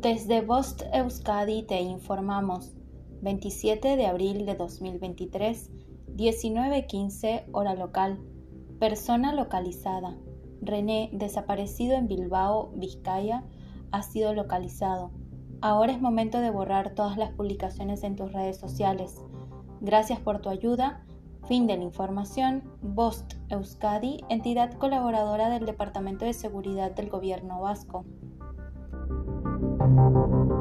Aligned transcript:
Desde 0.00 0.40
Bost 0.40 0.80
Euskadi 0.94 1.62
te 1.62 1.82
informamos. 1.82 2.72
27 3.20 3.98
de 3.98 4.06
abril 4.06 4.46
de 4.46 4.54
2023, 4.54 5.70
19.15 6.16 7.44
hora 7.52 7.74
local. 7.74 8.18
Persona 8.78 9.34
localizada. 9.34 10.16
René, 10.62 11.10
desaparecido 11.12 11.96
en 11.96 12.08
Bilbao, 12.08 12.72
Vizcaya, 12.76 13.44
ha 13.90 14.02
sido 14.02 14.32
localizado. 14.32 15.10
Ahora 15.60 15.92
es 15.92 16.00
momento 16.00 16.40
de 16.40 16.48
borrar 16.48 16.94
todas 16.94 17.18
las 17.18 17.32
publicaciones 17.32 18.02
en 18.02 18.16
tus 18.16 18.32
redes 18.32 18.56
sociales. 18.56 19.20
Gracias 19.82 20.18
por 20.18 20.40
tu 20.40 20.48
ayuda. 20.48 21.04
Fin 21.46 21.66
de 21.66 21.76
la 21.76 21.84
información. 21.84 22.62
Bost 22.80 23.34
Euskadi, 23.50 24.24
entidad 24.30 24.72
colaboradora 24.78 25.50
del 25.50 25.66
Departamento 25.66 26.24
de 26.24 26.32
Seguridad 26.32 26.92
del 26.92 27.10
Gobierno 27.10 27.60
Vasco. 27.60 28.06
Thank 29.96 30.50
you. 30.50 30.59